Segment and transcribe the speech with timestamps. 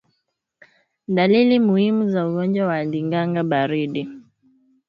[1.07, 4.07] Dalili muhimu za ugonjwa wa ndigana baridi